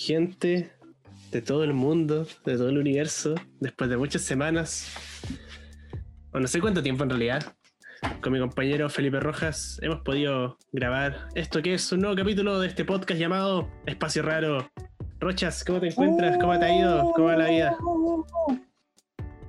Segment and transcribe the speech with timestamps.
[0.00, 0.72] gente
[1.30, 4.90] de todo el mundo, de todo el universo, después de muchas semanas,
[6.32, 7.54] o no sé cuánto tiempo en realidad,
[8.22, 12.68] con mi compañero Felipe Rojas hemos podido grabar esto que es un nuevo capítulo de
[12.68, 14.70] este podcast llamado Espacio Raro.
[15.18, 16.38] Rochas, ¿cómo te encuentras?
[16.38, 17.12] ¿Cómo te ha ido?
[17.12, 17.76] ¿Cómo va la vida?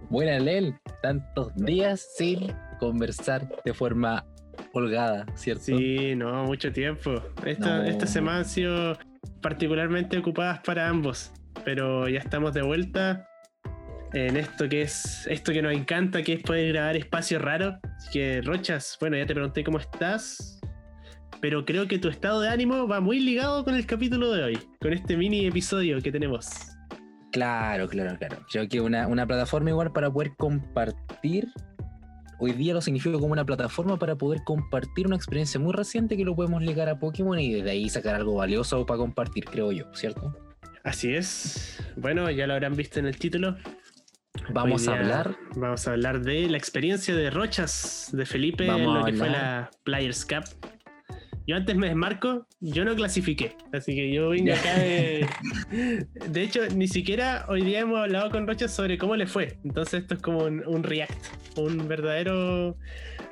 [0.10, 0.76] Buena, Lel.
[1.02, 4.26] Tantos días sin conversar de forma
[4.74, 5.64] holgada, ¿cierto?
[5.64, 7.24] Sí, no, mucho tiempo.
[7.46, 8.98] Esta, Esta semana han sido
[9.42, 11.32] particularmente ocupadas para ambos,
[11.66, 13.28] pero ya estamos de vuelta
[14.14, 17.80] en esto que es esto que nos encanta, que es poder grabar espacio raro.
[17.98, 20.60] Así que, Rochas, bueno, ya te pregunté cómo estás,
[21.40, 24.60] pero creo que tu estado de ánimo va muy ligado con el capítulo de hoy,
[24.80, 26.50] con este mini episodio que tenemos.
[27.32, 28.46] Claro, claro, claro.
[28.52, 31.48] Creo que una, una plataforma igual para poder compartir.
[32.44, 36.26] Hoy día lo significa como una plataforma para poder compartir una experiencia muy reciente que
[36.26, 39.86] lo podemos ligar a Pokémon y desde ahí sacar algo valioso para compartir, creo yo,
[39.94, 40.36] ¿cierto?
[40.84, 41.80] Así es.
[41.98, 43.58] Bueno, ya lo habrán visto en el título.
[44.50, 45.36] Vamos a hablar.
[45.56, 49.70] Vamos a hablar de la experiencia de Rochas de Felipe en lo que fue la
[49.84, 50.46] Players Cup.
[51.52, 55.28] Yo antes me desmarco, yo no clasifiqué, así que yo vine acá de...
[56.30, 59.58] De hecho, ni siquiera hoy día hemos hablado con Rochas sobre cómo le fue.
[59.66, 61.26] Entonces esto es como un, react,
[61.58, 62.78] un verdadero,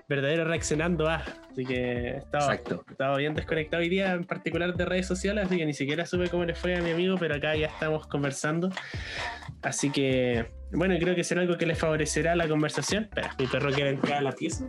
[0.10, 1.24] verdadero reaccionando a.
[1.50, 5.66] Así que estaba, estaba bien desconectado hoy día, en particular de redes sociales, así que
[5.66, 8.70] ni siquiera supe cómo le fue a mi amigo, pero acá ya estamos conversando.
[9.62, 13.04] Así que bueno, creo que será algo que les favorecerá la conversación.
[13.04, 14.66] Espera, mi perro quiere entrar a la pieza.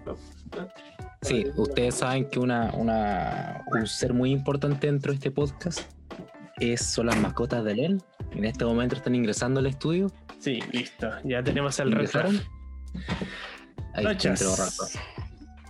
[1.22, 5.80] Sí, ustedes saben que una, una, un ser muy importante dentro de este podcast
[6.58, 8.02] es, son las mascotas de él.
[8.32, 10.10] En este momento están ingresando al estudio.
[10.38, 11.10] Sí, listo.
[11.24, 12.40] Ya tenemos el retraso.
[13.94, 14.54] Ahí entró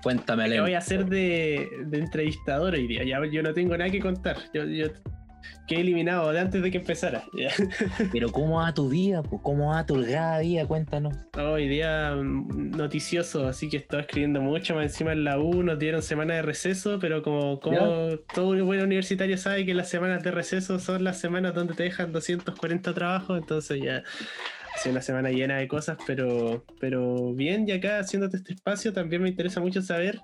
[0.02, 3.04] Cuéntame, ¿Qué voy a hacer de, de, entrevistador hoy día?
[3.04, 4.38] Ya, yo no tengo nada que contar.
[4.54, 4.86] Yo, yo
[5.66, 7.24] que he eliminado de antes de que empezara.
[8.12, 9.22] Pero ¿cómo va tu día?
[9.42, 10.66] ¿Cómo va tu holgada vida?
[10.66, 11.16] Cuéntanos.
[11.38, 15.78] Hoy día mm, noticioso, así que estaba escribiendo mucho, más encima en la U nos
[15.78, 20.30] dieron semana de receso, pero como, como todo buen universitario sabe que las semanas de
[20.30, 24.02] receso son las semanas donde te dejan 240 trabajos, entonces ya
[24.74, 28.92] ha sido una semana llena de cosas, pero, pero bien, y acá haciéndote este espacio
[28.92, 30.20] también me interesa mucho saber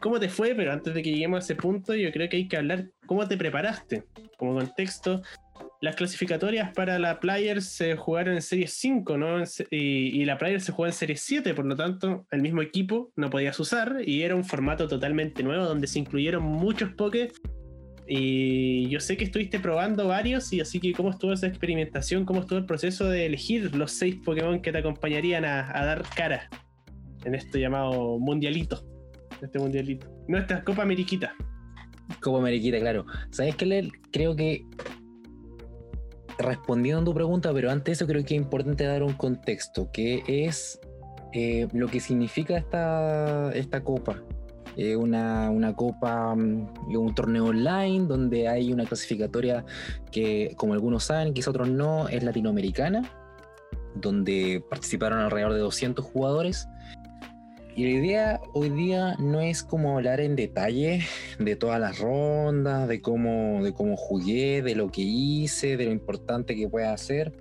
[0.00, 2.48] cómo te fue, pero antes de que lleguemos a ese punto, yo creo que hay
[2.48, 4.04] que hablar cómo te preparaste
[4.36, 5.22] como contexto,
[5.80, 9.42] las clasificatorias para la Players se jugaron en Serie 5, ¿no?
[9.70, 13.30] Y, la Players se jugó en Serie 7, por lo tanto, el mismo equipo no
[13.30, 17.32] podías usar y era un formato totalmente nuevo donde se incluyeron muchos Pokés.
[18.06, 22.40] Y yo sé que estuviste probando varios, y así que cómo estuvo esa experimentación, cómo
[22.40, 26.50] estuvo el proceso de elegir los seis Pokémon que te acompañarían a, a dar cara
[27.24, 28.84] en esto llamado Mundialito.
[29.42, 30.06] Este Mundialito.
[30.28, 31.34] Nuestra Copa Ameriquita.
[32.20, 33.06] Como Mariquita, claro.
[33.30, 34.66] ¿Sabes qué, Creo que
[36.38, 39.90] respondiendo a tu pregunta, pero antes de eso creo que es importante dar un contexto,
[39.92, 40.80] que es
[41.32, 44.22] eh, lo que significa esta, esta copa.
[44.76, 49.64] Eh, una, una, copa, mm, un torneo online donde hay una clasificatoria
[50.12, 53.02] que, como algunos saben, quizás otros no, es latinoamericana,
[53.96, 56.68] donde participaron alrededor de 200 jugadores
[57.76, 61.02] y la idea hoy día no es como hablar en detalle
[61.38, 65.92] de todas las rondas, de cómo, de cómo jugué, de lo que hice, de lo
[65.92, 67.32] importante que pueda hacer,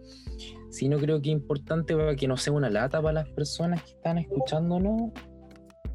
[0.69, 3.91] sino creo que es importante para que no sea una lata para las personas que
[3.91, 5.12] están escuchándonos,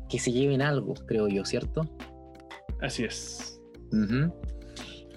[0.08, 1.82] que se lleven algo, creo yo, ¿cierto?
[2.80, 3.60] Así es.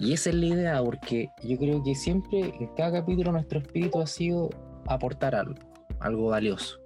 [0.00, 4.00] Y esa es la idea, porque yo creo que siempre, en cada capítulo, nuestro espíritu
[4.00, 4.48] ha sido
[4.86, 5.54] aportar algo,
[6.00, 6.78] algo valioso.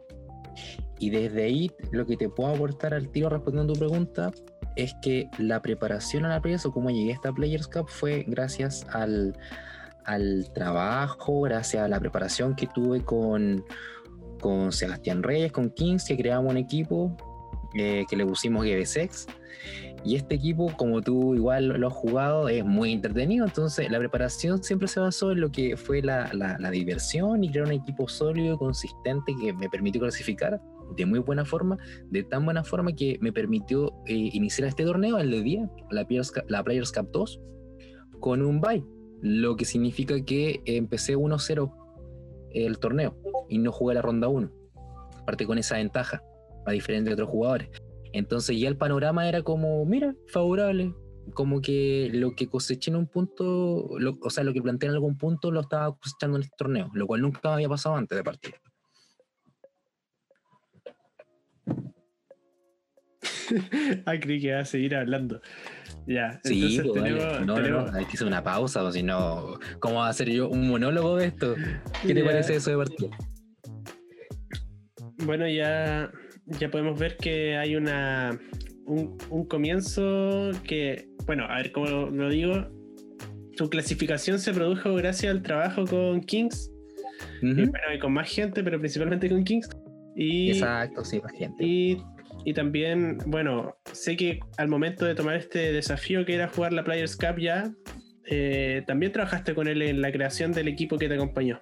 [1.02, 4.30] Y desde ahí lo que te puedo aportar al tiro respondiendo a tu pregunta
[4.76, 8.24] es que la preparación a la Players o cómo llegué a esta Players Cup fue
[8.28, 9.36] gracias al,
[10.54, 13.64] trabajo, gracias a la preparación que tuve con,
[14.40, 17.16] con Sebastián Reyes, con Kings, que creamos un equipo
[17.74, 19.26] eh, que le pusimos GBSEX.
[20.04, 23.44] Y este equipo, como tú igual lo has jugado, es muy entretenido.
[23.44, 27.66] Entonces, la preparación siempre se basó en lo que fue la, la diversión y crear
[27.66, 30.60] un equipo sólido, consistente, que me permitió clasificar
[30.96, 31.78] de muy buena forma,
[32.10, 36.32] de tan buena forma que me permitió eh, iniciar este torneo, el día, la Players,
[36.48, 37.40] la Players Cup 2,
[38.20, 38.84] con un bye,
[39.20, 41.72] lo que significa que empecé 1-0
[42.54, 43.16] el torneo
[43.48, 44.50] y no jugué la ronda 1.
[45.22, 46.22] Aparte con esa ventaja,
[46.66, 47.68] a diferencia de otros jugadores.
[48.12, 50.94] Entonces ya el panorama era como, mira, favorable,
[51.34, 55.16] como que lo que coseché en un punto, o sea, lo que planteé en algún
[55.16, 58.54] punto lo estaba cosechando en este torneo, lo cual nunca había pasado antes de partir.
[64.06, 65.40] ah, creí que iba a seguir hablando.
[66.06, 68.90] Ya, Sí, entonces pues, tenemos, no, no, tenemos- no, hay que hacer una pausa, o
[68.90, 71.54] si no, ¿cómo va a hacer yo un monólogo de esto?
[72.04, 73.16] ¿Qué te parece eso de partida?
[75.24, 76.10] Bueno, ya,
[76.46, 78.38] ya podemos ver que hay una
[78.86, 82.68] un, un comienzo que, bueno, a ver cómo lo, lo digo.
[83.56, 86.70] Su clasificación se produjo gracias al trabajo con Kings,
[87.42, 89.68] y, bueno, y con más gente, pero principalmente con Kings.
[90.16, 91.64] Y, Exacto, sí, más gente.
[91.64, 92.02] y,
[92.44, 96.84] y también, bueno, sé que al momento de tomar este desafío que era jugar la
[96.84, 97.72] Players Cup ya,
[98.26, 101.60] eh, también trabajaste con él en la creación del equipo que te acompañó.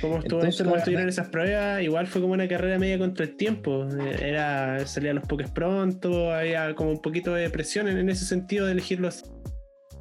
[0.00, 1.82] ¿Cómo, estuvo, Entonces, cómo estuvieron verdad- esas pruebas?
[1.82, 3.86] Igual fue como una carrera media contra el tiempo.
[4.00, 8.24] Eh, Era, salían los pokés pronto, había como un poquito de presión en, en ese
[8.24, 9.22] sentido de elegirlos.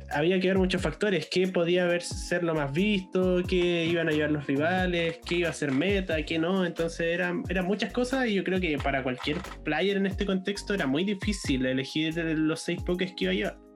[0.10, 4.12] Había que ver muchos factores, qué podía haber ser lo más visto, qué iban a
[4.12, 6.66] llevar los rivales, qué iba a ser meta, qué no.
[6.66, 10.74] Entonces eran, eran muchas cosas y yo creo que para cualquier player en este contexto
[10.74, 13.68] era muy difícil elegir los seis pokés que iba a llevar.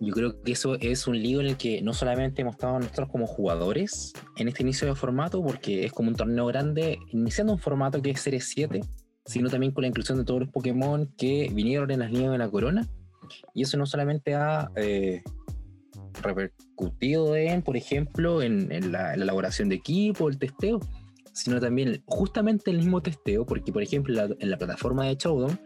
[0.00, 3.08] Yo creo que eso es un lío en el que no solamente hemos estado nosotros
[3.08, 7.58] como jugadores en este inicio de formato, porque es como un torneo grande, iniciando un
[7.58, 8.80] formato que es Serie 7,
[9.24, 12.38] sino también con la inclusión de todos los Pokémon que vinieron en las líneas de
[12.38, 12.88] la corona.
[13.52, 15.22] Y eso no solamente ha eh,
[16.22, 20.80] repercutido en, por ejemplo, en, en la, en la elaboración de equipo, el testeo,
[21.32, 25.16] sino también justamente el mismo testeo, porque por ejemplo en la, en la plataforma de
[25.16, 25.60] Showdown,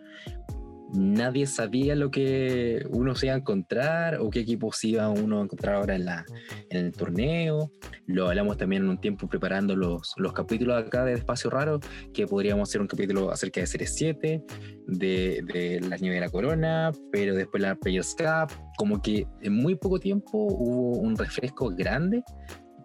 [0.92, 5.44] nadie sabía lo que uno se iba a encontrar o qué equipos iba uno a
[5.44, 6.24] encontrar ahora en, la,
[6.70, 7.70] en el torneo.
[8.06, 11.80] Lo hablamos también en un tiempo preparando los, los capítulos acá de Espacio Raro,
[12.12, 14.44] que podríamos hacer un capítulo acerca de Series 7,
[14.86, 18.52] de, de la nieve de la corona, pero después la Players Cup.
[18.76, 22.22] Como que en muy poco tiempo hubo un refresco grande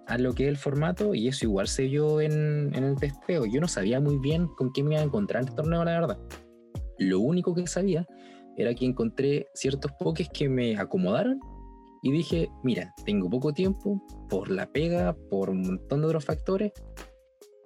[0.08, 3.46] a lo que es el formato y eso igual se vio en, en el testeo.
[3.46, 5.92] Yo no sabía muy bien con qué me iba a encontrar en este torneo, la
[5.92, 6.18] verdad.
[7.04, 8.06] Lo único que sabía
[8.58, 11.40] era que encontré ciertos pokés que me acomodaron
[12.02, 16.72] y dije, mira, tengo poco tiempo por la pega, por un montón de otros factores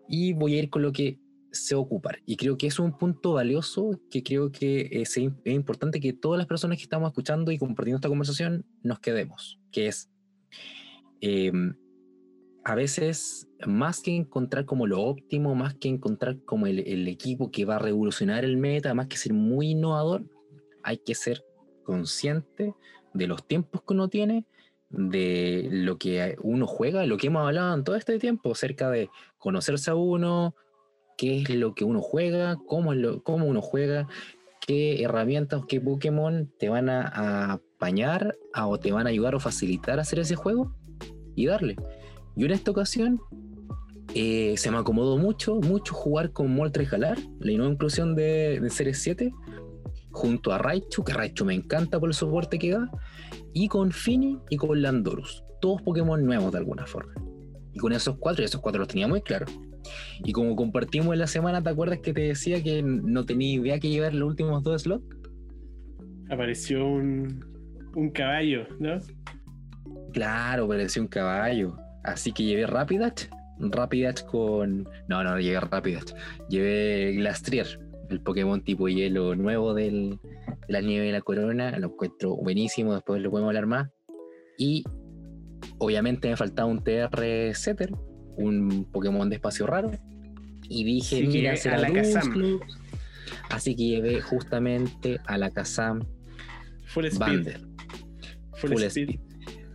[0.08, 1.20] y voy a ir con lo que
[1.52, 2.20] sé ocupar.
[2.26, 6.38] Y creo que es un punto valioso que creo que es, es importante que todas
[6.38, 10.10] las personas que estamos escuchando y compartiendo esta conversación nos quedemos, que es...
[11.22, 11.52] eh,
[12.68, 17.50] a veces, más que encontrar como lo óptimo, más que encontrar como el, el, equipo
[17.50, 20.26] que va a revolucionar el meta, más que ser muy innovador,
[20.84, 21.46] hay que ser
[21.86, 22.76] consciente
[23.14, 24.44] de los tiempos que uno tiene,
[24.90, 29.10] de lo que uno juega, lo que hemos hablado en todo este tiempo, acerca de
[29.38, 30.54] conocerse a uno,
[31.18, 34.10] qué es lo que uno juega, cómo, lo, cómo uno juega,
[34.60, 39.36] qué herramientas, qué Pokémon te van a, a apañar a, o te van a ayudar
[39.36, 40.76] o facilitar a hacer ese juego
[41.34, 41.78] y darle.
[42.38, 43.20] Yo en esta ocasión
[44.14, 48.70] eh, se me acomodó mucho, mucho jugar con Moltres Galar, la nueva inclusión de, de
[48.70, 49.34] Series 7,
[50.12, 52.92] junto a Raichu, que Raichu me encanta por el soporte que da,
[53.54, 57.14] y con Fini y con Landorus, todos Pokémon nuevos de alguna forma.
[57.74, 59.52] Y con esos cuatro, y esos cuatro los tenía muy claros.
[60.24, 63.80] Y como compartimos en la semana, ¿te acuerdas que te decía que no tenía idea
[63.80, 65.06] que llevar los últimos dos slots?
[66.30, 67.44] Apareció un,
[67.96, 69.00] un caballo, ¿no?
[70.14, 71.76] Claro, parecía un caballo.
[72.08, 73.28] Así que llevé Rapidash.
[73.60, 74.88] Rapidash con.
[75.10, 76.14] No, no, llevé Rapidash.
[76.50, 77.68] Llevé Glastrier,
[78.10, 81.78] el Pokémon tipo hielo nuevo del, de la nieve de la corona.
[81.78, 83.90] Lo encuentro buenísimo, después lo podemos hablar más.
[84.58, 84.84] Y
[85.80, 87.92] obviamente me faltaba un TR Setter,
[88.38, 89.92] un Pokémon de espacio raro.
[90.70, 92.60] Y dije, Sí, mira, será a la Kazam.
[93.50, 96.02] Así que llevé justamente a la Kazam
[96.86, 97.58] Full speed.
[98.56, 99.10] Full, Full speed.
[99.10, 99.27] speed.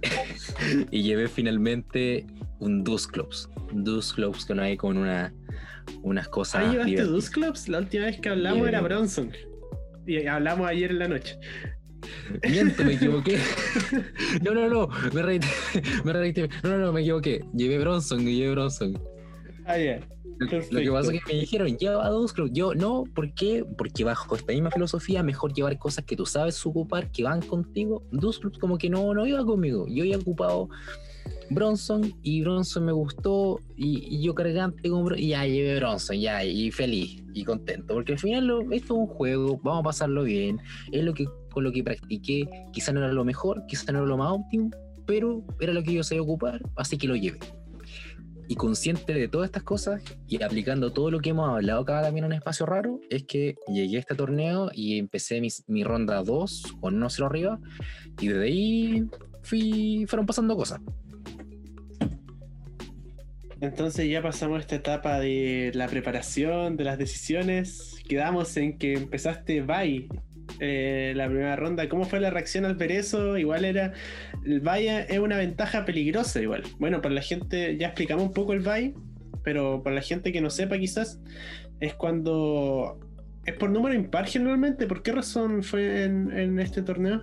[0.91, 2.27] y llevé finalmente
[2.59, 3.49] un Dusclops.
[3.73, 5.33] Dusclops con ahí con una,
[6.03, 6.65] unas cosas.
[6.67, 7.03] Ah, llevaste.
[7.03, 7.69] Dusclops.
[7.69, 9.33] La última vez que hablamos era Bronson.
[10.07, 11.39] Y hablamos ayer en la noche.
[12.49, 13.39] Miento, me equivoqué.
[14.43, 15.41] No, no, no, me reí.
[16.05, 16.35] Me reí.
[16.63, 17.45] No, no, no, me equivoqué.
[17.55, 19.01] Llevé Bronson, llevé Bronson.
[19.67, 19.77] Ah,
[20.41, 20.45] ya.
[20.45, 20.93] Lo que Perfecto.
[20.93, 22.53] pasa es que me dijeron, lleva Dusclops.
[22.53, 23.65] Yo, no, ¿por qué?
[23.79, 28.03] Porque bajo esta misma filosofía, mejor llevar cosas que tú sabes ocupar, que van contigo.
[28.11, 29.87] Dusclops como que no, no iba conmigo.
[29.89, 30.69] Yo había ocupado
[31.51, 36.45] Bronson y Bronson me gustó y, y yo cargante con y ya llevé Bronson, ya,
[36.45, 37.95] y feliz y contento.
[37.95, 40.59] Porque al final lo- esto es un juego, vamos a pasarlo bien.
[40.91, 42.49] Es lo que con lo que practiqué.
[42.73, 44.71] Quizá no era lo mejor, quizá no era lo más óptimo,
[45.07, 47.39] pero era lo que yo sabía ocupar, así que lo llevé
[48.53, 52.27] y consciente de todas estas cosas y aplicando todo lo que hemos hablado acá también
[52.27, 56.75] en Espacio Raro, es que llegué a este torneo y empecé mi, mi ronda 2
[56.79, 57.59] con 1-0 arriba
[58.21, 59.09] y desde ahí
[59.43, 60.83] fui, fueron pasando cosas.
[63.63, 68.03] Entonces ya pasamos esta etapa de la preparación, de las decisiones.
[68.07, 70.09] Quedamos en que empezaste bye
[70.61, 71.89] eh, la primera ronda.
[71.89, 73.39] ¿Cómo fue la reacción al ver?
[73.39, 73.93] Igual era.
[74.45, 76.63] El Valle es una ventaja peligrosa, igual.
[76.79, 78.95] Bueno, para la gente, ya explicamos un poco el Valle,
[79.43, 81.21] pero para la gente que no sepa, quizás,
[81.81, 82.99] es cuando.
[83.45, 84.87] Es por número impar generalmente.
[84.87, 87.23] ¿Por qué razón fue en, este torneo?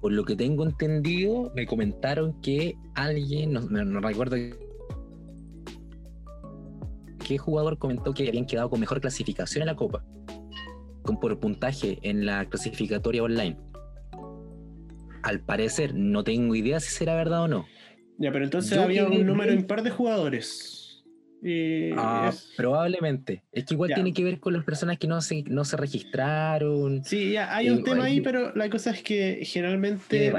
[0.00, 4.36] Por lo que tengo entendido, me comentaron que alguien, no recuerdo
[7.24, 10.02] qué jugador comentó que habían quedado con mejor clasificación en la Copa
[11.02, 13.56] con, por puntaje en la clasificatoria online.
[15.22, 17.66] Al parecer, no tengo idea si será verdad o no.
[18.18, 21.04] Ya, pero entonces había un número impar de jugadores.
[21.96, 23.42] ah, probablemente.
[23.52, 27.04] Es que igual tiene que ver con las personas que no se, no se registraron.
[27.04, 30.32] Sí, ya, hay un eh, tema ahí, pero la cosa es que generalmente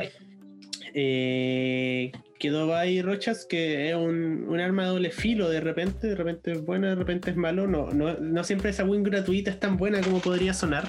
[0.93, 6.15] eh, quedó ahí Rochas, que es un, un, arma de doble filo de repente, de
[6.15, 7.67] repente es buena, de repente es malo.
[7.67, 10.87] No, no, no siempre esa win gratuita es tan buena como podría sonar.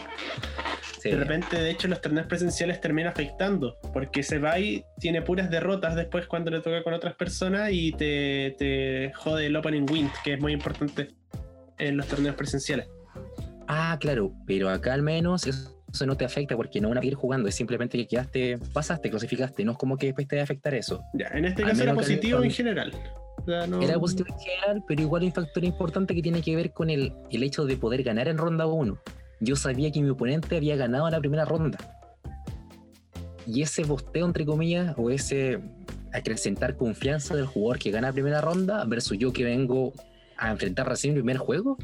[1.02, 5.96] De repente, de hecho, los torneos presenciales terminan afectando, porque ese bye tiene puras derrotas
[5.96, 10.32] después cuando le toca con otras personas y te, te jode el opening win, que
[10.32, 11.10] es muy importante
[11.78, 12.88] en los torneos presenciales.
[13.68, 17.04] Ah, claro, pero acá al menos es eso no te afecta porque no van a
[17.04, 20.40] ir jugando, es simplemente que quedaste, pasaste, clasificaste, no es como que después te va
[20.40, 21.04] a afectar eso.
[21.14, 22.92] Ya, en este caso era positivo en general.
[23.46, 26.90] Era positivo en general, pero igual hay un factor importante que tiene que ver con
[26.90, 28.98] el, el hecho de poder ganar en ronda 1.
[29.40, 31.78] Yo sabía que mi oponente había ganado en la primera ronda.
[33.46, 35.60] Y ese bosteo, entre comillas, o ese
[36.12, 39.92] acrecentar confianza del jugador que gana la primera ronda versus yo que vengo
[40.36, 41.76] a enfrentar recién el primer juego,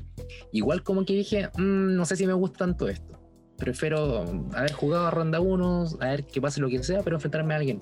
[0.50, 3.19] igual como que dije, mm, no sé si me gusta tanto esto
[3.60, 7.54] prefiero haber jugado a ronda 1, a ver que pase lo que sea, pero enfrentarme
[7.54, 7.78] a alguien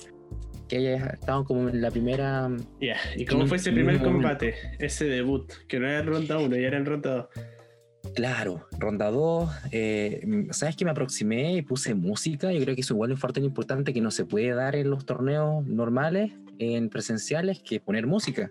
[0.68, 2.50] que haya estado como en la primera.
[2.80, 4.54] Ya, ¿y cómo fue ese primer combate?
[4.78, 8.12] Ese debut, que no era en ronda 1, ya era en ronda 2.
[8.14, 9.50] Claro, ronda 2.
[9.72, 12.52] Eh, ¿Sabes que me aproximé y puse música?
[12.52, 14.90] Yo creo que eso igual es un factor importante que no se puede dar en
[14.90, 18.50] los torneos normales, en presenciales, que poner música.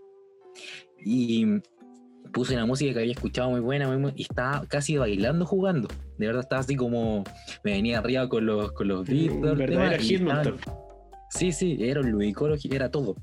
[0.99, 1.45] Y
[2.31, 5.87] puse una música que había escuchado muy buena y estaba casi bailando jugando.
[6.17, 7.23] De verdad estaba así como
[7.63, 9.35] me venía arriba con los, con los beats.
[11.29, 13.15] Sí, sí, era un ludicoro, era todo.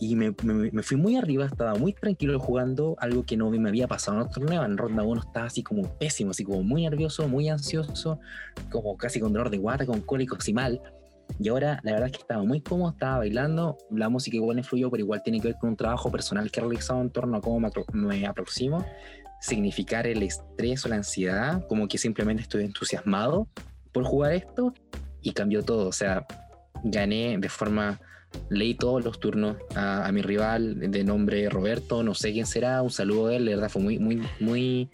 [0.00, 3.88] Y me, me, fui muy arriba, estaba muy tranquilo jugando, algo que no me había
[3.88, 4.64] pasado en otro torneo.
[4.64, 8.20] En ronda 1 estaba así como pésimo, así como muy nervioso, muy ansioso,
[8.70, 10.80] como casi con dolor de guata, con cólicos y mal.
[11.38, 14.90] Y ahora la verdad es que estaba muy cómodo, estaba bailando, la música igual influyó,
[14.90, 17.40] pero igual tiene que ver con un trabajo personal que he realizado en torno a
[17.40, 18.84] cómo me, aproximo,
[19.40, 23.48] significar el estrés o la ansiedad, como que simplemente estoy entusiasmado
[23.92, 24.74] por jugar esto
[25.22, 26.26] y cambió todo, o sea,
[26.82, 28.00] gané de forma,
[28.50, 32.90] leí todos los turnos a, mi rival de nombre Roberto, no sé quién será, un
[32.90, 34.90] saludo a él, de verdad fue muy, muy, muy,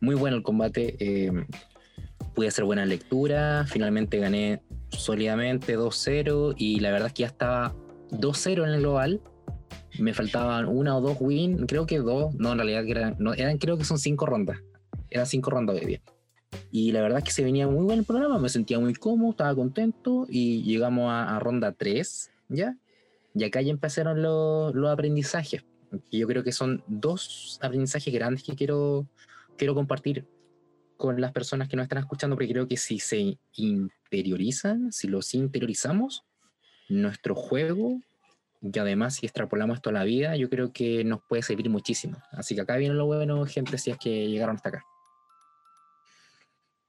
[0.00, 0.96] muy bueno el combate.
[0.98, 1.46] Eh,
[2.34, 7.74] pude hacer buena lectura, finalmente gané sólidamente 2-0 y la verdad es que ya estaba
[8.10, 9.20] 2-0 en el global.
[9.98, 13.58] Me faltaban una o dos wins, creo que dos, no, en realidad eran, no, eran
[13.58, 14.58] creo que son cinco rondas,
[15.10, 16.02] eran cinco rondas de día.
[16.70, 19.30] Y la verdad es que se venía muy buen el programa, me sentía muy cómodo,
[19.30, 22.76] estaba contento y llegamos a, ronda 3, ¿ya?
[23.34, 25.64] Y acá ya empezaron los, los aprendizajes.
[26.10, 29.06] Yo creo que son dos aprendizajes grandes que quiero,
[29.56, 30.26] quiero compartir
[31.00, 35.32] con las personas que nos están escuchando, porque creo que si se interiorizan, si los
[35.32, 36.24] interiorizamos,
[36.90, 38.02] nuestro juego,
[38.60, 42.18] y además si extrapolamos esto a la vida, yo creo que nos puede servir muchísimo.
[42.32, 44.84] Así que acá viene lo bueno, gente, si es que llegaron hasta acá.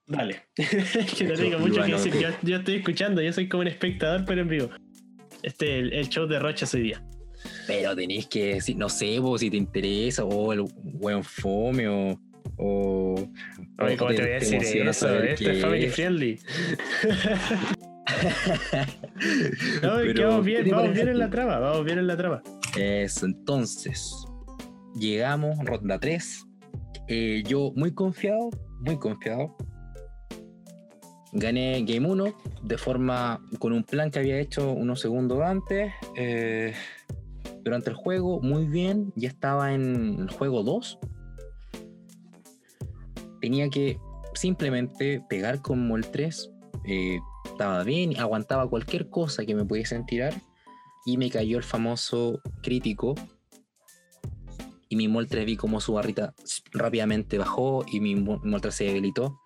[0.07, 2.13] Vale, que no tengo mucho que decir.
[2.43, 4.69] Yo, estoy escuchando, yo soy como un espectador, pero en vivo.
[5.41, 7.01] Este el, show de Rocha hoy día.
[7.65, 12.19] Pero tenéis que decir, no sé, vos si te interesa, o el buen fome, o
[12.61, 13.15] o.
[13.79, 15.09] Oye, ¿cómo te, voy a decir eso?
[15.09, 16.39] Esto es family friendly.
[19.81, 22.41] no, que vamos bien, vamos bien en la traba, vamos bien en la traba.
[22.77, 24.13] Eso, entonces,
[24.95, 26.47] llegamos, ronda 3.
[27.07, 28.49] Eh, yo muy confiado,
[28.81, 29.55] muy confiado.
[31.33, 35.91] Gané Game 1 de forma con un plan que había hecho unos segundos antes.
[36.15, 36.73] Eh,
[37.63, 39.13] durante el juego, muy bien.
[39.15, 40.99] Ya estaba en el juego 2
[43.41, 43.99] tenía que
[44.33, 46.51] simplemente pegar el 3.
[46.85, 50.33] Eh, estaba bien, aguantaba cualquier cosa que me pudiesen tirar.
[51.05, 53.15] Y me cayó el famoso crítico.
[54.87, 56.33] Y mi Moltres vi como su barrita
[56.73, 59.39] rápidamente bajó y mi Moltres se debilitó.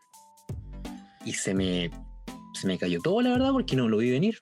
[1.23, 1.89] Y se me,
[2.53, 4.37] se me cayó todo, la verdad, porque no lo vi venir.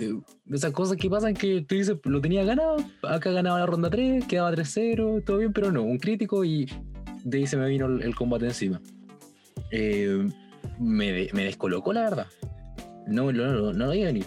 [0.00, 0.18] Eh,
[0.50, 4.26] esas cosas que pasan que tú dices, lo tenía ganado, acá ganaba la ronda 3,
[4.26, 6.68] quedaba 3-0, todo bien, pero no, un crítico y
[7.24, 8.80] de ahí se me vino el, combate encima.
[9.70, 10.28] Eh,
[10.78, 12.26] me, me descolocó, la verdad.
[13.06, 14.26] No, no, no, no lo iba a venir.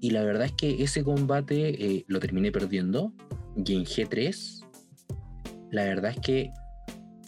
[0.00, 3.12] Y la verdad es que ese combate eh, lo terminé perdiendo.
[3.56, 4.64] Y en G3,
[5.70, 6.52] la verdad es que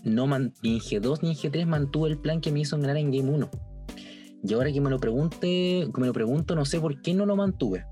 [0.04, 2.96] no man, ni en G2 ni en G3 mantuve el plan que me hizo ganar
[2.96, 3.50] en Game 1.
[4.44, 7.26] Y ahora que me lo pregunte, que me lo pregunto, no sé por qué no
[7.26, 7.84] lo mantuve.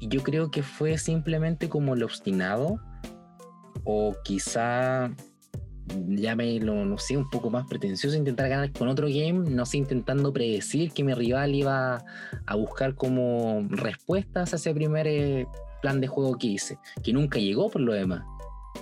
[0.00, 2.80] Y yo creo que fue simplemente como el obstinado.
[3.84, 5.10] O quizá
[5.86, 10.32] lo no sé, un poco más pretencioso intentar ganar con otro game, no sé, intentando
[10.32, 12.04] predecir que mi rival iba
[12.46, 15.46] a buscar como respuestas a ese primer eh,
[15.82, 18.24] plan de juego que hice, que nunca llegó por lo demás.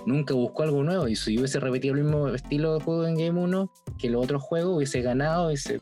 [0.05, 3.39] Nunca buscó algo nuevo y si hubiese repetido el mismo estilo de juego en Game
[3.39, 5.81] 1 que los otros juegos, hubiese ganado, ese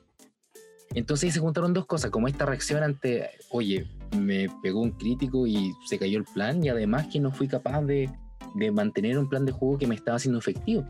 [0.94, 3.88] Entonces se juntaron dos cosas, como esta reacción ante, oye,
[4.18, 7.82] me pegó un crítico y se cayó el plan y además que no fui capaz
[7.84, 8.10] de,
[8.56, 10.86] de mantener un plan de juego que me estaba haciendo efectivo.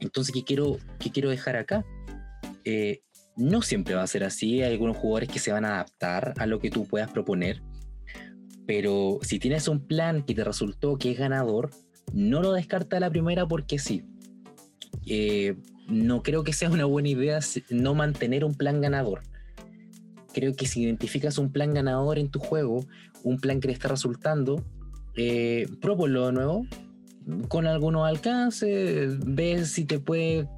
[0.00, 1.84] Entonces, ¿qué quiero, qué quiero dejar acá?
[2.64, 3.02] Eh,
[3.36, 6.46] no siempre va a ser así, hay algunos jugadores que se van a adaptar a
[6.46, 7.62] lo que tú puedas proponer,
[8.66, 11.70] pero si tienes un plan que te resultó que es ganador,
[12.12, 14.04] no lo descarta a la primera porque sí.
[15.06, 15.56] Eh,
[15.88, 19.22] no creo que sea una buena idea no mantener un plan ganador.
[20.32, 22.86] Creo que si identificas un plan ganador en tu juego,
[23.22, 24.64] un plan que le está resultando,
[25.14, 26.66] eh, de nuevo,
[27.48, 30.48] con algunos alcances, ves si te puede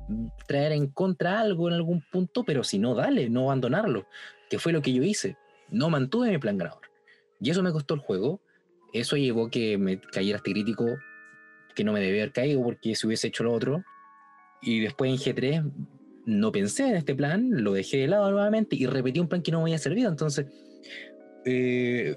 [0.46, 4.06] traer en contra algo en algún punto, pero si no, dale, no abandonarlo,
[4.48, 5.36] que fue lo que yo hice.
[5.70, 6.82] No mantuve mi plan ganador.
[7.40, 8.40] Y eso me costó el juego.
[8.92, 10.86] Eso llevó que me cayera este crítico
[11.74, 13.82] que no me debía haber caído porque si hubiese hecho lo otro.
[14.62, 15.72] Y después en G3
[16.26, 19.52] no pensé en este plan, lo dejé de lado nuevamente y repetí un plan que
[19.52, 20.08] no me había servido.
[20.08, 20.46] Entonces,
[21.44, 22.16] eh,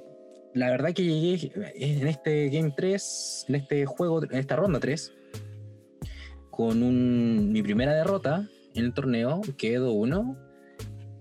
[0.57, 5.13] la verdad que llegué en este Game 3, en este juego, en esta ronda 3,
[6.49, 10.37] con mi primera derrota en el torneo, quedó uno.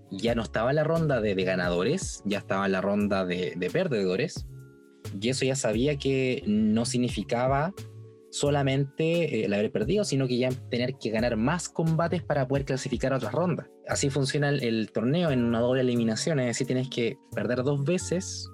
[0.09, 4.47] Ya no estaba la ronda de, ganadores, ya estaba la ronda de, de perdedores.
[5.19, 7.73] Y eso ya sabía que no significaba
[8.29, 12.65] solamente eh, el haber perdido, sino que ya tener que ganar más combates para poder
[12.65, 13.67] clasificar a otras rondas.
[13.87, 17.83] Así funciona el, el, torneo en una doble eliminación, es decir, tienes que perder dos
[17.83, 18.49] veces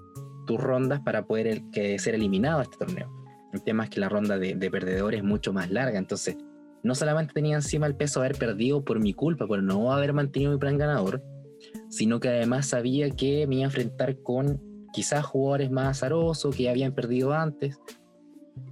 [0.46, 3.10] tus rondas para poder que ser eliminado de este torneo.
[3.52, 6.36] El tema es que la ronda de, de perdedores es mucho más larga, entonces
[6.82, 10.12] no solamente tenía encima el peso de haber perdido por mi culpa, por no haber
[10.12, 11.22] mantenido mi plan ganador,
[11.88, 14.60] sino que además sabía que me iba a enfrentar con
[14.92, 17.78] quizás jugadores más azarosos que habían perdido antes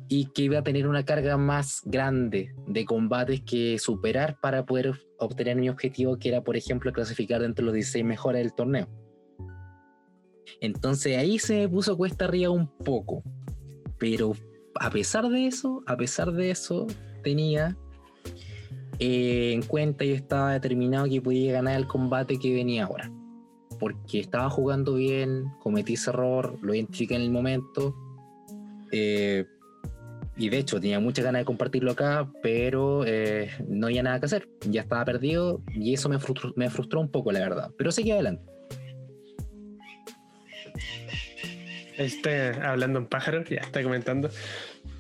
[0.09, 4.93] y que iba a tener una carga más grande de combates que superar para poder
[5.19, 8.89] obtener mi objetivo, que era, por ejemplo, clasificar dentro de los 16 mejores del torneo.
[10.61, 13.23] Entonces ahí se me puso cuesta arriba un poco.
[13.99, 14.33] Pero
[14.81, 16.87] a pesar de eso, a pesar de eso,
[17.23, 17.77] tenía
[18.99, 23.11] eh, en cuenta y estaba determinado que podía ganar el combate que venía ahora.
[23.79, 27.95] Porque estaba jugando bien, cometí ese error, lo identifiqué en el momento.
[28.93, 29.45] Eh,
[30.37, 34.27] y de hecho tenía muchas ganas de compartirlo acá, pero eh, no había nada que
[34.27, 34.49] hacer.
[34.69, 37.71] Ya estaba perdido y eso me frustró, me frustró un poco, la verdad.
[37.77, 38.43] Pero seguí adelante.
[42.03, 44.29] Este, hablando en pájaro, ya está comentando.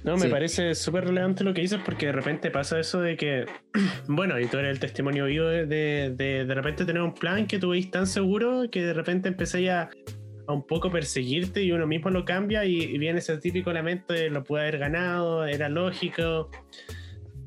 [0.04, 3.46] No, me parece súper relevante lo que dices porque de repente pasa eso de que,
[4.08, 7.58] bueno, y tú eres el testimonio vivo de de, de, repente tener un plan que
[7.58, 9.90] tú veis tan seguro que de repente empecé a,
[10.46, 14.30] a un poco perseguirte y uno mismo lo cambia y, viene ese típico lamento de
[14.30, 16.50] lo pude haber ganado, era lógico.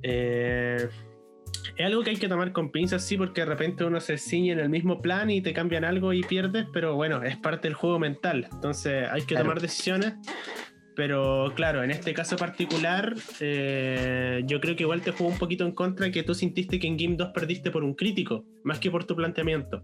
[0.02, 0.88] Eh,
[1.78, 4.52] es algo que hay que tomar con pinzas, sí, porque de repente uno se ciñe
[4.54, 7.76] en el mismo plan y te cambian algo y pierdes, pero bueno, es parte del
[7.76, 8.48] juego mental.
[8.52, 10.14] Entonces hay que tomar decisiones.
[10.96, 15.66] Pero claro, en este caso particular, eh, yo creo que igual te jugó un poquito
[15.66, 18.90] en contra que tú sintiste que en Game 2 perdiste por un crítico, más que
[18.90, 19.84] por tu planteamiento.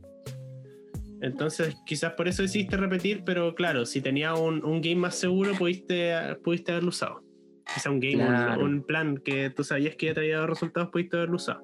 [1.19, 5.53] Entonces, quizás por eso decidiste repetir, pero claro, si tenía un, un game más seguro,
[5.53, 7.30] pudiste, pudiste haberlo usado
[7.73, 8.23] quizá un game,
[8.57, 11.63] un, plan que tú sabías que ya te había dado resultados, pudiste haberlo usado.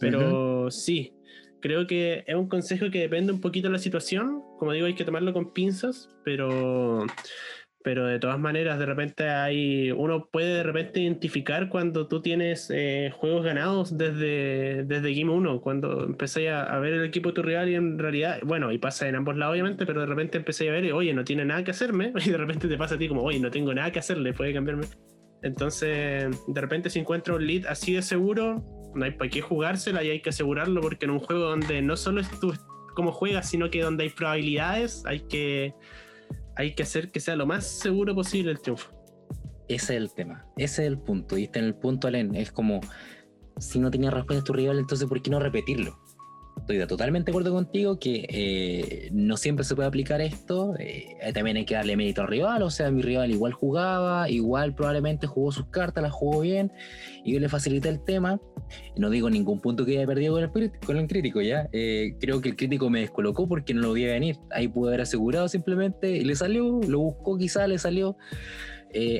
[0.00, 1.14] Pero sí,
[1.60, 4.42] creo que es un consejo que depende un poquito de la situación.
[4.58, 7.06] Como digo, hay que tomarlo con pinzas, pero,
[7.82, 9.90] pero de todas maneras, de repente hay.
[9.90, 15.60] Uno puede de repente identificar cuando tú tienes eh, juegos ganados desde, desde Game 1,
[15.60, 18.78] cuando empecé a, a, ver el equipo de tu rival y en realidad, bueno, y
[18.78, 21.64] pasa en ambos lados, obviamente, pero de repente empecé a ver, oye, no tiene nada
[21.64, 23.98] que hacerme, y de repente te pasa a ti como, oye, no tengo nada que
[23.98, 24.86] hacerle, puede cambiarme.
[25.46, 28.62] Entonces, de repente, si encuentro un lead así de seguro,
[28.94, 31.96] no hay para qué jugársela y hay que asegurarlo porque en un juego donde no
[31.96, 32.52] solo es tú
[32.94, 35.74] cómo juegas, sino que donde hay probabilidades, hay que,
[36.56, 38.90] hay que hacer que sea lo más seguro posible el triunfo.
[39.68, 41.36] Ese es el tema, ese es el punto.
[41.36, 42.80] Y está en el punto, Alen, es como
[43.58, 45.98] si no tenía respuesta a tu rival, entonces ¿por qué no repetirlo?
[46.58, 50.74] Estoy totalmente de acuerdo contigo que eh, no siempre se puede aplicar esto.
[50.80, 52.62] Eh, también hay que darle mérito al rival.
[52.62, 56.72] O sea, mi rival igual jugaba, igual probablemente jugó sus cartas, las jugó bien
[57.24, 58.40] y yo le facilité el tema.
[58.96, 61.68] No digo ningún punto que haya perdido con el, con el crítico, ¿ya?
[61.72, 64.36] Eh, creo que el crítico me descolocó porque no lo vi venir.
[64.50, 68.16] Ahí pude haber asegurado simplemente y le salió, lo buscó quizá, le salió.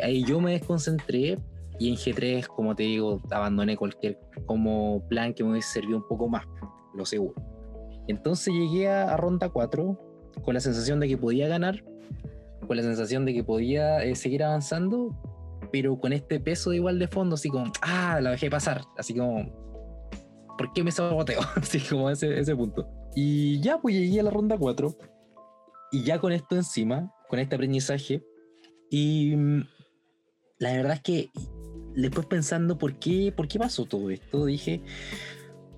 [0.02, 1.38] ahí yo me desconcentré
[1.78, 6.08] y en G3, como te digo, abandoné cualquier como plan que me hubiese servido un
[6.08, 6.44] poco más
[6.96, 7.34] lo seguro.
[8.08, 9.98] Entonces llegué a, ronda 4
[10.44, 11.84] con la sensación de que podía ganar,
[12.66, 15.16] con la sensación de que podía eh, seguir avanzando,
[15.72, 19.14] pero con este peso de igual de fondo, así como, ah, la dejé pasar, así
[19.14, 19.44] como,
[20.56, 21.40] ¿por qué me saboteo?
[21.56, 22.88] así como ese, ese punto.
[23.14, 24.96] Y ya, pues llegué a la ronda 4,
[25.92, 28.22] y ya con esto encima, con este aprendizaje,
[28.90, 29.66] y mm,
[30.58, 31.30] la verdad es que
[31.96, 34.82] después pensando por qué, por qué pasó todo esto, dije,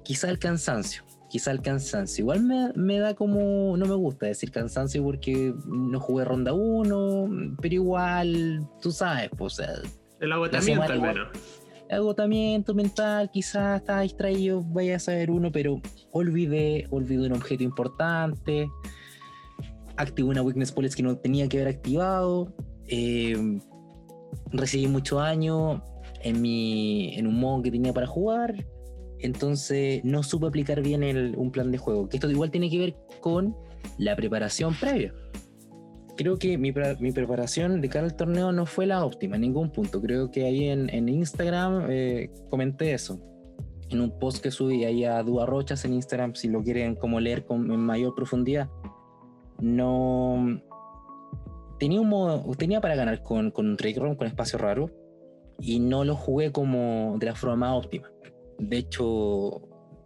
[0.02, 2.22] quizá el cansancio quizá el cansancio.
[2.22, 2.42] Igual
[2.74, 8.66] me, da como, no me gusta decir cansancio porque no jugué ronda 1, pero igual,
[8.80, 9.60] tú sabes, pues,
[10.20, 11.28] el agotamiento al menos.
[11.90, 18.68] Agotamiento mental, quizás estaba distraído, vaya a saber uno, pero olvidé, olvidé un objeto importante,
[19.96, 22.54] activé una weakness policy que no tenía que haber activado,
[22.88, 23.58] eh,
[24.50, 25.82] recibí mucho daño
[26.22, 28.66] en, mi, en un modo que tenía para jugar,
[29.20, 32.08] entonces no supe aplicar bien un plan de juego.
[32.08, 33.56] Que esto igual tiene que ver con
[33.98, 35.14] la preparación previa.
[36.16, 40.00] Creo que mi, preparación de cara al torneo no fue la óptima en ningún punto.
[40.00, 43.20] Creo que ahí en, Instagram eh, comenté eso.
[43.88, 47.20] En un post que subí ahí a Dua Rochas en Instagram, si lo quieren como
[47.20, 48.68] leer con, en mayor profundidad.
[49.60, 50.60] No.
[51.78, 54.90] Tenía para ganar con, con un Drake con espacio raro,
[55.60, 58.10] y no lo jugué como de la forma más óptima
[58.58, 59.62] de hecho,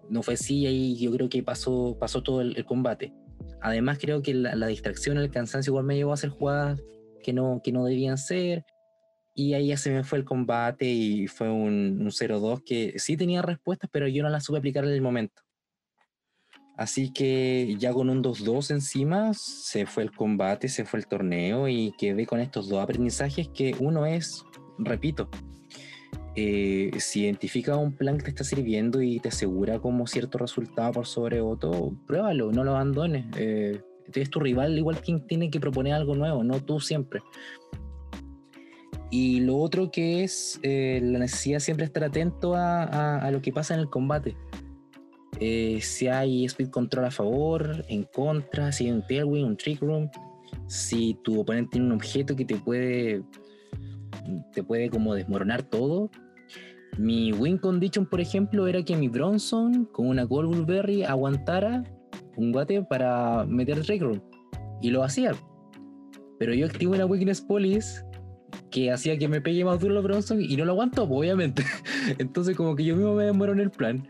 [0.09, 3.13] no fue así, ahí yo creo que pasó, pasó todo el, combate.
[3.61, 6.83] Además, creo que la, distracción, el cansancio igual me llevó a hacer jugadas
[7.23, 8.65] que no, que no debían ser.
[9.35, 13.17] Y ahí ya se me fue el combate y fue un, un 0-2 que sí
[13.17, 15.43] tenía respuestas, pero yo no las supe aplicar en el momento.
[16.77, 21.69] Así que ya con un 2-2 encima, se fue el combate, se fue el torneo
[21.69, 24.45] y quedé con estos dos aprendizajes que uno es,
[24.79, 25.31] repito,
[26.35, 30.93] eh, si identifica un plan que te está sirviendo y te asegura como cierto resultado
[30.93, 33.27] por sobre otro, pruébalo, no lo abandones.
[33.37, 33.81] Eh,
[34.15, 37.21] es tu rival, igual quien tiene que proponer algo nuevo, no tú siempre.
[39.11, 43.53] Y lo otro que es eh, la necesidad de siempre estar atento a, lo que
[43.53, 44.35] pasa en el combate.
[45.39, 50.09] si hay speed control a favor, en contra, si hay un tailwind, un trick room,
[50.67, 53.23] si tu oponente tiene un objeto que te puede
[54.53, 56.11] te puede como desmoronar todo.
[56.99, 61.85] Mi win condition, por ejemplo, era que mi Bronson con una Goldberry aguantara
[62.37, 64.21] un guate para meter Room.
[64.81, 65.35] Y lo hacía.
[66.39, 68.05] Pero yo activo una Weakness Police
[68.71, 71.65] que hacía que me pegue más duro Bronson y no lo aguanto, obviamente.
[72.19, 74.07] Entonces, como que yo mismo me demoro en el plan.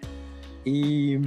[0.64, 1.18] Y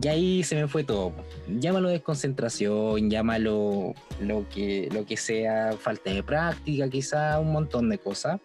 [0.00, 1.12] y ahí se me fue todo.
[1.48, 7.98] Llámalo desconcentración, llámalo lo que, lo que sea, falta de práctica, quizá un montón de
[7.98, 8.40] cosas.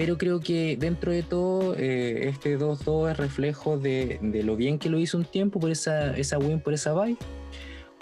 [0.00, 4.78] Pero creo que dentro de todo, eh, este 2-2 es reflejo de, de, lo bien
[4.78, 7.18] que lo hizo un tiempo por esa, esa win, por esa bye.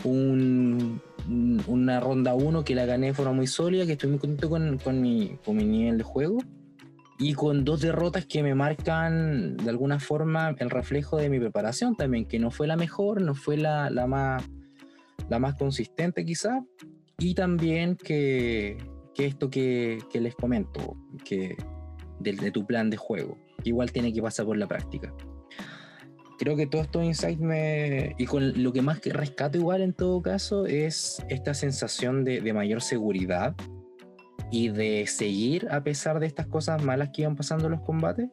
[0.05, 1.03] Un,
[1.67, 4.79] una ronda 1 que la gané de forma muy sólida, que estoy muy contento con,
[4.79, 6.39] con, mi, con mi nivel de juego
[7.19, 11.97] y con dos derrotas que me marcan de alguna forma el reflejo de mi preparación
[11.97, 14.49] también, que no fue la mejor, no fue la, la más,
[15.29, 16.65] la más consistente quizá,
[17.19, 18.79] y también que,
[19.17, 21.57] que esto que, que, les comento, que
[22.21, 25.13] de, tu plan de juego, igual tiene que pasar por la práctica.
[26.39, 28.15] Creo que todos estos insights me...
[28.17, 32.41] Y con lo que más que rescato igual en todo caso es esta sensación de,
[32.41, 33.57] de mayor seguridad
[34.51, 38.29] y de seguir a pesar de estas cosas malas que iban pasando en los combates,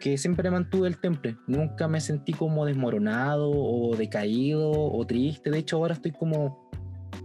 [0.00, 1.36] que siempre mantuve el temple.
[1.46, 5.50] Nunca me sentí como desmoronado o decaído o triste.
[5.50, 6.70] De hecho, ahora estoy como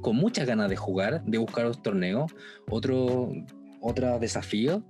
[0.01, 2.31] con muchas ganas de jugar, de buscar los torneos,
[2.69, 3.31] otro,
[3.81, 4.83] otro desafío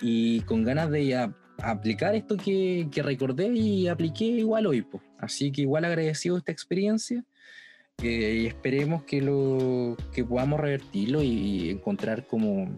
[0.00, 1.30] y con ganas de
[1.62, 4.86] aplicar esto que, recordé y apliqué igual hoy.
[5.18, 7.24] Así que igual agradecido esta experiencia
[8.00, 12.68] y esperemos que lo que podamos revertirlo y, encontrar como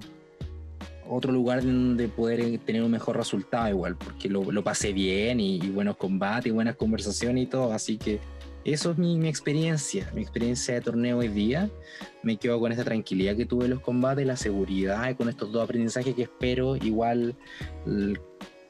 [1.08, 5.58] otro lugar donde poder tener un mejor resultado igual, porque lo, lo pasé bien y,
[5.68, 8.20] buenos combates y buenas conversaciones y todo, así que
[8.64, 11.70] eso es mi, experiencia, mi experiencia de torneo hoy día.
[12.22, 15.50] Me quedo con esta tranquilidad que tuve en los combates, la seguridad, y con estos
[15.52, 17.36] dos aprendizajes que espero igual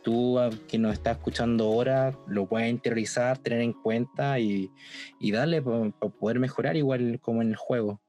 [0.03, 4.71] tú que nos estás escuchando ahora lo puedes interiorizar, tener en cuenta y,
[5.19, 8.01] y darle para poder mejorar igual como en el juego.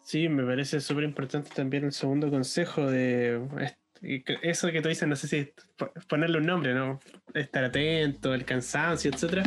[0.00, 3.40] Sí, me parece súper importante también el segundo consejo de
[4.02, 5.48] eso que tú dices, no sé si
[6.08, 7.00] ponerle un nombre, ¿no?
[7.32, 9.42] Estar atento, el cansancio, etcétera.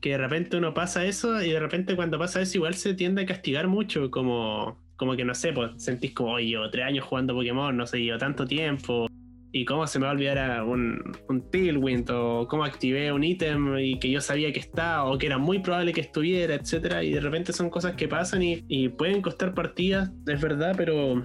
[0.00, 3.22] Que de repente uno pasa eso y de repente cuando pasa eso igual se tiende
[3.22, 7.04] a castigar mucho, como, como que no sé, pues sentís como, oye, llevo tres años
[7.04, 9.08] jugando Pokémon, no sé, llevo tanto tiempo,
[9.56, 13.78] y cómo se me va a olvidar un, un Tailwind o cómo activé un ítem
[13.78, 17.02] y que yo sabía que estaba o que era muy probable que estuviera, etcétera.
[17.02, 21.24] Y de repente son cosas que pasan y, pueden costar partidas, es verdad, pero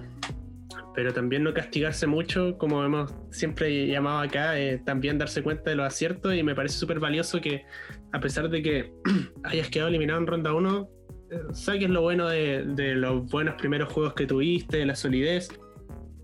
[0.94, 5.76] pero también no castigarse mucho, como hemos siempre llamado acá, eh, también darse cuenta de
[5.76, 7.64] los aciertos y me parece súper valioso que
[8.12, 8.92] a pesar de que
[9.44, 10.88] hayas quedado eliminado en ronda 1,
[11.30, 15.48] eh, saques lo bueno de, de, los buenos primeros juegos que tuviste, de la solidez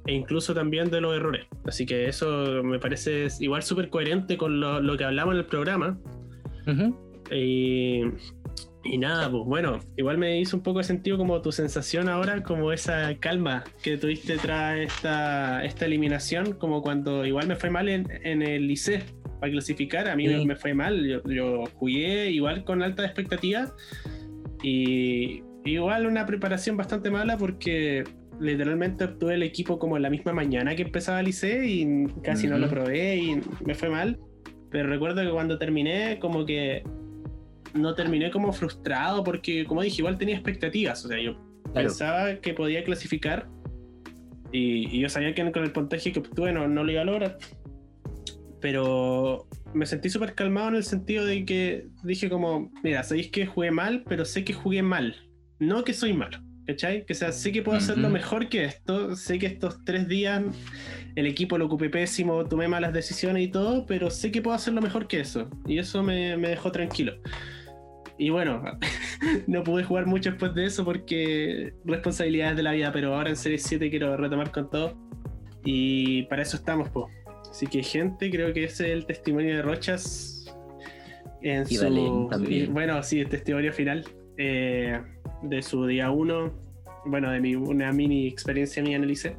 [0.08, 1.46] e incluso también de los errores.
[1.66, 5.98] Así que eso me parece igual súper coherente con lo, que hablamos en el programa.
[7.30, 8.04] y,
[8.96, 12.72] nada, pues bueno, igual me hizo un poco de sentido como tu sensación ahora, como
[12.72, 18.08] esa calma que tuviste tras esta, esta eliminación, como cuando igual me fue mal en,
[18.24, 19.00] el liceo
[19.40, 23.72] para clasificar, a mí me, fue mal, yo, yo, jugué igual con alta expectativa
[24.62, 28.04] y igual una preparación bastante mala porque
[28.40, 32.46] literalmente obtuve el equipo como en la misma mañana que empezaba el ICE y casi
[32.46, 34.18] no lo probé y me fue mal.
[34.70, 36.82] Pero recuerdo que cuando terminé, como que
[37.78, 41.04] no terminé como frustrado porque, como dije, igual tenía expectativas.
[41.04, 41.36] O sea, yo
[41.72, 43.48] pensaba que podía clasificar
[44.52, 47.38] y, yo sabía que con el puntaje que obtuve no, no lo iba a lograr.
[48.60, 53.46] Pero me sentí súper calmado en el sentido de que dije como, mira, sabéis que
[53.46, 55.16] jugué mal, pero sé que jugué mal,
[55.58, 56.38] no que soy malo.
[56.66, 57.06] ¿Cachai?
[57.06, 60.42] Que sea, sé que puedo hacerlo mejor que esto, sé que estos tres días
[61.16, 64.82] el equipo lo ocupé pésimo, tomé malas decisiones y todo, pero sé que puedo hacerlo
[64.82, 65.48] mejor que eso.
[65.66, 67.14] Y eso me, dejó tranquilo.
[68.18, 68.62] Y bueno,
[69.46, 73.36] no pude jugar mucho después de eso porque responsabilidades de la vida, pero ahora en
[73.36, 74.98] Serie 7 quiero retomar con todo.
[75.64, 77.06] Y para eso estamos, pues.
[77.50, 80.54] Así que gente, creo que ese es el testimonio de Rochas
[81.42, 82.28] en su...
[82.70, 84.04] bueno, sí, el testimonio final.
[84.36, 85.00] Eh,
[85.42, 86.52] de su día 1,
[87.06, 89.36] bueno, de mi, una mini experiencia mía ICE.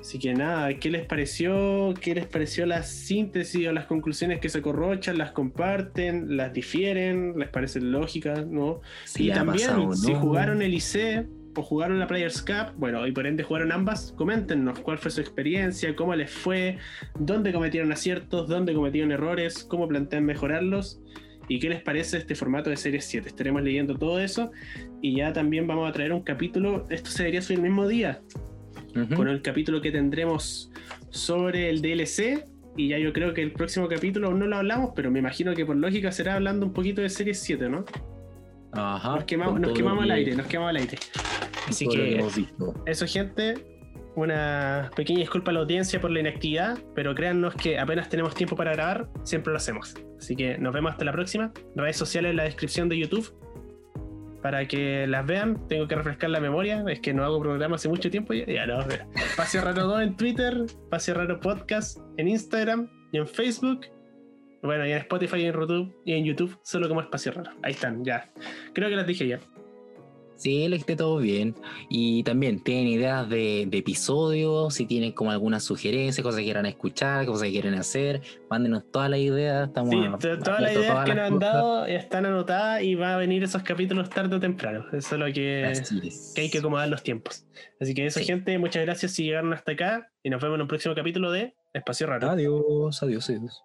[0.00, 1.92] Así que nada, ¿qué les pareció?
[2.00, 5.18] ¿Qué les pareció la síntesis o las conclusiones que se corrochan?
[5.18, 6.36] ¿Las comparten?
[6.36, 7.34] ¿Las difieren?
[7.36, 8.46] ¿Les parecen lógicas?
[8.46, 8.80] ¿No?
[9.16, 13.42] y también, si jugaron el ICE o jugaron la Players Cup, bueno, y por ende
[13.42, 16.78] jugaron ambas, coméntenos cuál fue su experiencia, cómo les fue,
[17.18, 21.00] dónde cometieron aciertos, dónde cometieron errores, cómo plantean mejorarlos
[21.48, 23.28] y qué les parece este formato de serie 7.
[23.28, 24.52] Estaremos leyendo todo eso
[25.02, 28.20] y ya también vamos a traer un capítulo, esto se debería ser el mismo día,
[29.14, 30.70] con el capítulo que tendremos
[31.10, 32.44] sobre el DLC.
[32.76, 35.54] Y ya yo creo que el próximo capítulo aún no lo hablamos, pero me imagino
[35.54, 37.84] que por lógica será hablando un poquito de serie 7, ¿no?
[38.72, 39.16] Ajá.
[39.16, 40.98] Nos quemamos, nos quemamos al aire, nos quemamos al aire.
[41.66, 42.24] Así que
[42.86, 43.54] eso, gente,
[44.14, 48.56] una pequeña disculpa a la audiencia por la inactividad, pero créannos que apenas tenemos tiempo
[48.56, 49.94] para grabar, siempre lo hacemos.
[50.18, 51.52] Así que nos vemos hasta la próxima.
[51.76, 53.32] Redes sociales en la descripción de YouTube
[54.42, 55.66] para que las vean.
[55.68, 58.46] Tengo que refrescar la memoria, es que no hago programa hace mucho tiempo ya.
[58.46, 58.78] ya no,
[59.36, 63.86] Pase Raro 2 en Twitter, Pase Raro Podcast en Instagram y en Facebook.
[64.62, 67.52] Bueno, y en Spotify y en YouTube y en YouTube, solo como Espacio Raro.
[67.62, 68.30] Ahí están, ya.
[68.74, 69.40] Creo que las dije ya.
[70.38, 71.56] Sí, le esté todo bien.
[71.90, 77.26] Y también tienen ideas de, episodios, si tienen como alguna sugerencia, cosas que quieran escuchar,
[77.26, 79.66] cosas que quieren hacer, mándenos todas las ideas.
[79.66, 83.42] Estamos sí, todas las ideas que nos han dado están anotadas y va a venir
[83.42, 84.86] esos capítulos tarde o temprano.
[84.92, 85.72] Eso es lo que,
[86.36, 87.44] hay que acomodar los tiempos.
[87.80, 90.68] Así que eso, gente, muchas gracias si llegaron hasta acá y nos vemos en un
[90.68, 92.30] próximo capítulo de Espacio Raro.
[92.30, 93.62] Adiós, adiós, adiós.